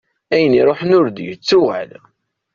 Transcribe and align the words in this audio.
Ayen 0.33 0.53
i 0.55 0.57
iruḥen 0.59 0.95
ur 0.99 1.05
d-yettuɣal. 1.09 1.91